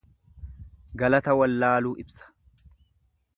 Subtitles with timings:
[1.01, 2.31] Galata wallaaluu ibsa.